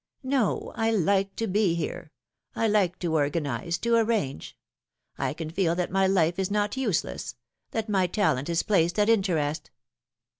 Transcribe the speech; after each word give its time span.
"No; 0.23 0.71
I 0.73 0.89
like 0.89 1.35
to 1.35 1.45
be 1.45 1.75
here; 1.75 2.11
I 2.55 2.67
like 2.67 2.97
to 2.97 3.13
organise, 3.13 3.77
to 3.81 3.97
arrange. 3.97 4.57
I 5.19 5.35
can 5.35 5.51
feel 5.51 5.75
that 5.75 5.91
my 5.91 6.07
life 6.07 6.39
is 6.39 6.49
not 6.49 6.75
useless, 6.75 7.35
that 7.69 7.87
my 7.87 8.07
talent 8.07 8.49
is 8.49 8.63
placed 8.63 8.97
at 8.97 9.09
interest." 9.09 9.69